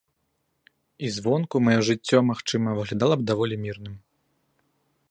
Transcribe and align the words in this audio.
І 1.07 1.11
звонку 1.17 1.55
маё 1.67 1.81
жыццё, 1.91 2.17
магчыма, 2.31 2.75
выглядала 2.81 3.15
б 3.21 3.29
даволі 3.35 3.55
мірным. 3.69 3.95